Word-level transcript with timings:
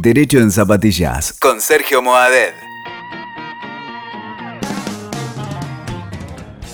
Derecho 0.00 0.38
en 0.38 0.52
Zapatillas 0.52 1.36
con 1.40 1.60
Sergio 1.60 2.00
Moadet. 2.00 2.54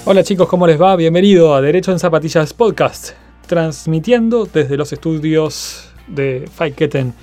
Hola 0.05 0.23
chicos, 0.23 0.47
¿cómo 0.47 0.67
les 0.67 0.79
va? 0.79 0.95
Bienvenido 0.95 1.55
a 1.55 1.63
Derecho 1.63 1.91
en 1.91 1.99
Zapatillas 1.99 2.53
Podcast, 2.53 3.13
transmitiendo 3.47 4.45
desde 4.45 4.77
los 4.77 4.93
estudios 4.93 5.91
de 6.07 6.47
Ketten 6.77 7.15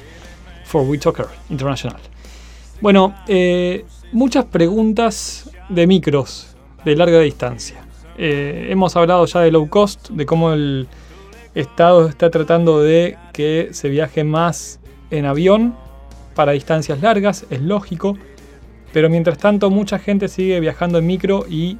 for 0.66 0.90
WeTalker 0.90 1.28
International. 1.52 2.02
Bueno, 2.82 3.14
eh, 3.28 3.86
muchas 4.12 4.46
preguntas 4.46 5.52
de 5.70 5.86
micros 5.86 6.56
de 6.84 6.96
larga 6.96 7.20
distancia. 7.20 7.86
Eh, 8.18 8.70
hemos 8.72 8.96
hablado 8.96 9.24
ya 9.28 9.42
de 9.42 9.52
low 9.52 9.70
cost, 9.70 10.10
de 10.10 10.26
cómo 10.26 10.52
el 10.52 10.88
Estado 11.54 12.08
está 12.10 12.32
tratando 12.32 12.82
de 12.82 13.20
que 13.34 13.70
se 13.74 13.88
viaje 13.90 14.24
más 14.24 14.80
en 15.12 15.26
avión 15.26 15.76
para 16.36 16.54
distancias 16.54 17.02
largas, 17.02 17.46
es 17.50 17.62
lógico, 17.62 18.18
pero 18.94 19.10
mientras 19.10 19.38
tanto 19.38 19.70
mucha 19.70 20.00
gente 20.00 20.28
sigue 20.28 20.60
viajando 20.60 20.98
en 20.98 21.08
micro 21.08 21.46
y 21.50 21.78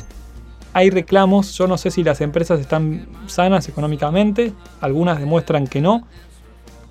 hay 0.74 0.90
reclamos, 0.90 1.58
yo 1.58 1.68
no 1.68 1.78
sé 1.78 1.92
si 1.92 2.04
las 2.04 2.22
empresas 2.22 2.60
están 2.60 3.08
sanas 3.28 3.68
económicamente, 3.68 4.54
algunas 4.80 5.20
demuestran 5.20 5.68
que 5.68 5.82
no, 5.82 6.08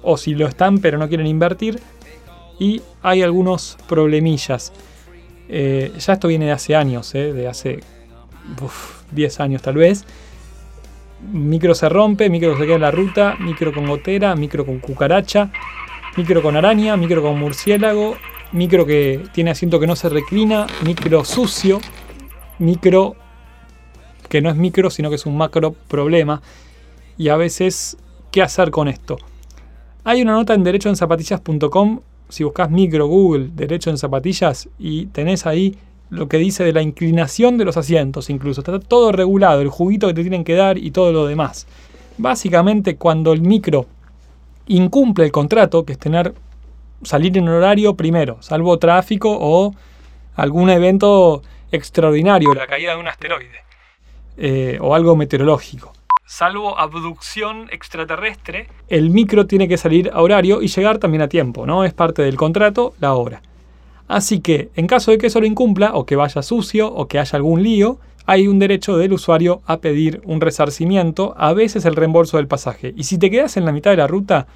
o 0.02 0.16
si 0.16 0.34
lo 0.34 0.46
están 0.46 0.78
pero 0.78 0.98
no 0.98 1.09
quieren 1.09 1.27
invertir, 1.27 1.80
y 2.59 2.82
hay 3.02 3.23
algunos 3.23 3.79
problemillas. 3.88 4.73
Eh, 5.48 5.92
ya 5.98 6.12
esto 6.12 6.29
viene 6.29 6.45
de 6.45 6.52
hace 6.52 6.77
años, 6.77 7.15
eh, 7.15 7.32
de 7.32 7.48
hace 7.48 7.80
10 9.10 9.40
años 9.40 9.62
tal 9.62 9.74
vez. 9.74 10.04
Micro 11.32 11.74
se 11.74 11.88
rompe, 11.88 12.30
micro 12.30 12.56
se 12.56 12.65
queda 12.65 12.77
en 12.77 12.80
la 12.82 12.90
ruta, 12.90 13.37
micro 13.40 13.73
con 13.73 13.87
gotera, 13.87 14.37
micro 14.37 14.65
con 14.65 14.79
cucaracha, 14.79 15.51
micro 16.16 16.42
con 16.42 16.56
araña, 16.56 16.96
micro 16.96 17.23
con 17.23 17.38
murciélago, 17.38 18.16
micro 18.52 18.87
que 18.87 19.23
tiene 19.32 19.51
asiento 19.51 19.78
que 19.78 19.87
no 19.87 19.96
se 19.96 20.09
reclina, 20.09 20.66
micro 20.85 21.24
sucio, 21.24 21.80
micro 22.59 23.16
que 24.29 24.40
no 24.40 24.51
es 24.51 24.57
micro, 24.57 24.90
sino 24.90 25.10
que 25.10 25.16
es 25.16 25.26
un 25.26 25.37
macro 25.37 25.73
problema. 25.73 26.40
Y 27.18 27.29
a 27.29 27.37
veces, 27.37 27.96
¿qué 28.30 28.43
hacer 28.43 28.70
con 28.70 28.88
esto? 28.88 29.18
Hay 30.04 30.23
una 30.23 30.32
nota 30.32 30.54
en 30.54 30.65
derechoenzapatillas.com, 30.65 32.01
si 32.29 32.45
buscas 32.45 32.70
micro 32.70 33.07
Google, 33.07 33.51
derecho 33.54 33.90
en 33.90 33.98
zapatillas, 33.98 34.68
y 34.79 35.07
tenés 35.07 35.46
ahí 35.46 35.76
lo 36.10 36.29
que 36.29 36.38
dice 36.38 36.65
de 36.65 36.73
la 36.73 36.82
inclinación 36.82 37.59
de 37.59 37.65
los 37.65 37.76
asientos 37.76 38.30
incluso. 38.30 38.60
Está 38.60 38.79
todo 38.80 39.13
regulado, 39.13 39.60
el 39.60 39.68
juguito 39.68 40.07
que 40.07 40.15
te 40.15 40.23
tienen 40.23 40.45
que 40.45 40.54
dar 40.54 40.79
y 40.79 40.90
todo 40.90 41.13
lo 41.13 41.26
demás. 41.26 41.66
Básicamente 42.18 42.96
cuando 42.96 43.32
el 43.32 43.40
micro 43.40 43.87
incumple 44.71 45.24
el 45.24 45.32
contrato, 45.32 45.85
que 45.85 45.93
es 45.93 45.99
tener 45.99 46.35
salir 47.02 47.37
en 47.37 47.49
horario 47.49 47.95
primero, 47.95 48.38
salvo 48.40 48.79
tráfico 48.79 49.37
o 49.40 49.74
algún 50.35 50.71
evento 50.71 51.43
extraordinario, 51.73 52.54
la 52.54 52.66
caída 52.66 52.95
de 52.95 53.01
un 53.01 53.09
asteroide. 53.09 53.60
Eh, 54.37 54.79
o 54.80 54.95
algo 54.95 55.16
meteorológico. 55.16 55.93
Salvo 56.24 56.79
abducción 56.79 57.68
extraterrestre, 57.73 58.68
el 58.88 59.10
micro 59.10 59.46
tiene 59.46 59.68
que 59.68 59.76
salir 59.76 60.10
a 60.15 60.23
horario 60.23 60.63
y 60.63 60.68
llegar 60.68 60.98
también 60.98 61.23
a 61.23 61.29
tiempo, 61.29 61.66
¿no? 61.66 61.85
Es 61.85 61.93
parte 61.93 62.23
del 62.23 62.37
contrato 62.37 62.95
la 63.01 63.15
hora. 63.15 63.43
Así 64.06 64.41
que, 64.41 64.71
en 64.76 64.87
caso 64.87 65.10
de 65.10 65.19
que 65.19 65.26
eso 65.26 65.41
lo 65.41 65.47
incumpla, 65.47 65.94
o 65.94 66.06
que 66.06 66.16
vaya 66.16 66.43
sucio, 66.43 66.93
o 66.93 67.06
que 67.06 67.19
haya 67.19 67.37
algún 67.37 67.62
lío, 67.62 67.98
hay 68.31 68.47
un 68.47 68.60
derecho 68.60 68.97
del 68.97 69.12
usuario 69.12 69.60
a 69.66 69.78
pedir 69.78 70.22
un 70.25 70.41
resarcimiento, 70.41 71.34
a 71.36 71.53
veces 71.53 71.84
el 71.84 71.97
reembolso 71.97 72.36
del 72.36 72.47
pasaje. 72.47 72.94
Y 72.97 73.03
si 73.03 73.19
te 73.19 73.28
quedas 73.28 73.56
en 73.56 73.64
la 73.64 73.72
mitad 73.72 73.91
de 73.91 73.97
la 73.97 74.06
ruta, 74.06 74.47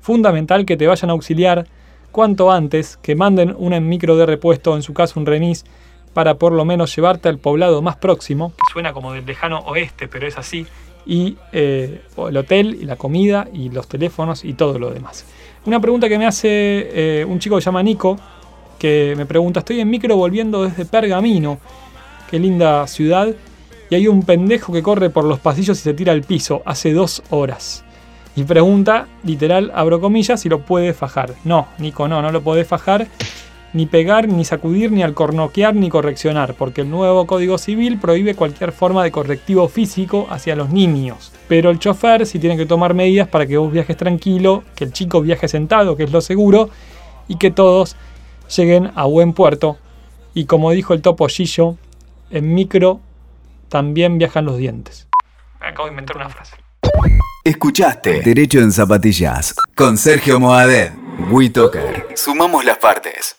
fundamental 0.00 0.64
que 0.64 0.76
te 0.76 0.86
vayan 0.86 1.10
a 1.10 1.14
auxiliar 1.14 1.66
cuanto 2.12 2.52
antes, 2.52 2.96
que 2.96 3.16
manden 3.16 3.52
un 3.58 3.88
micro 3.88 4.16
de 4.16 4.24
repuesto, 4.24 4.76
en 4.76 4.82
su 4.82 4.94
caso 4.94 5.18
un 5.18 5.26
remis, 5.26 5.64
para 6.12 6.36
por 6.36 6.52
lo 6.52 6.64
menos 6.64 6.94
llevarte 6.94 7.28
al 7.28 7.38
poblado 7.38 7.82
más 7.82 7.96
próximo, 7.96 8.50
que 8.50 8.72
suena 8.72 8.92
como 8.92 9.12
del 9.12 9.26
lejano 9.26 9.58
oeste, 9.66 10.06
pero 10.06 10.28
es 10.28 10.38
así, 10.38 10.64
y 11.04 11.36
eh, 11.50 12.02
el 12.16 12.36
hotel 12.36 12.78
y 12.80 12.84
la 12.84 12.94
comida 12.94 13.48
y 13.52 13.68
los 13.68 13.88
teléfonos 13.88 14.44
y 14.44 14.54
todo 14.54 14.78
lo 14.78 14.92
demás. 14.92 15.24
Una 15.66 15.80
pregunta 15.80 16.08
que 16.08 16.18
me 16.18 16.26
hace 16.26 16.50
eh, 16.52 17.24
un 17.24 17.40
chico 17.40 17.56
que 17.56 17.62
se 17.62 17.66
llama 17.66 17.82
Nico, 17.82 18.16
que 18.78 19.14
me 19.16 19.26
pregunta, 19.26 19.58
estoy 19.58 19.80
en 19.80 19.90
micro 19.90 20.16
volviendo 20.16 20.62
desde 20.62 20.84
Pergamino, 20.84 21.58
qué 22.30 22.38
linda 22.38 22.86
ciudad, 22.86 23.34
y 23.90 23.94
hay 23.94 24.08
un 24.08 24.22
pendejo 24.22 24.72
que 24.72 24.82
corre 24.82 25.10
por 25.10 25.24
los 25.24 25.40
pasillos 25.40 25.78
y 25.78 25.82
se 25.82 25.94
tira 25.94 26.12
al 26.12 26.22
piso 26.22 26.62
hace 26.64 26.92
dos 26.92 27.22
horas. 27.30 27.84
Y 28.36 28.44
pregunta, 28.44 29.06
literal, 29.22 29.70
abro 29.74 30.00
comillas, 30.00 30.40
si 30.40 30.48
lo 30.48 30.60
puede 30.60 30.92
fajar. 30.92 31.34
No, 31.44 31.68
Nico, 31.78 32.08
no, 32.08 32.20
no 32.20 32.32
lo 32.32 32.42
puede 32.42 32.64
fajar 32.64 33.06
ni 33.74 33.86
pegar, 33.86 34.28
ni 34.28 34.44
sacudir, 34.44 34.92
ni 34.92 35.02
alcornoquear, 35.02 35.74
ni 35.74 35.88
correccionar, 35.90 36.54
porque 36.54 36.82
el 36.82 36.90
nuevo 36.90 37.26
Código 37.26 37.58
Civil 37.58 37.98
prohíbe 37.98 38.36
cualquier 38.36 38.70
forma 38.70 39.02
de 39.02 39.10
correctivo 39.10 39.68
físico 39.68 40.28
hacia 40.30 40.54
los 40.54 40.70
niños. 40.70 41.32
Pero 41.48 41.70
el 41.70 41.80
chofer 41.80 42.24
sí 42.24 42.38
tiene 42.38 42.56
que 42.56 42.66
tomar 42.66 42.94
medidas 42.94 43.26
para 43.26 43.46
que 43.46 43.56
vos 43.56 43.72
viajes 43.72 43.96
tranquilo, 43.96 44.62
que 44.76 44.84
el 44.84 44.92
chico 44.92 45.20
viaje 45.20 45.48
sentado, 45.48 45.96
que 45.96 46.04
es 46.04 46.12
lo 46.12 46.20
seguro, 46.20 46.70
y 47.26 47.36
que 47.36 47.50
todos 47.50 47.96
lleguen 48.56 48.92
a 48.94 49.06
buen 49.06 49.32
puerto. 49.32 49.76
Y 50.34 50.44
como 50.44 50.70
dijo 50.70 50.94
el 50.94 51.02
topollillo, 51.02 51.76
en 52.34 52.52
micro 52.52 53.00
también 53.68 54.18
viajan 54.18 54.44
los 54.44 54.58
dientes. 54.58 55.08
Acabo 55.60 55.84
de 55.84 55.92
inventar 55.92 56.16
una 56.16 56.28
frase. 56.28 56.56
Escuchaste 57.44 58.20
Derecho 58.22 58.58
en 58.58 58.72
Zapatillas 58.72 59.54
con 59.74 59.96
Sergio 59.96 60.40
Moadet. 60.40 60.92
WeToker. 61.30 62.08
Sumamos 62.14 62.64
las 62.64 62.78
partes. 62.78 63.36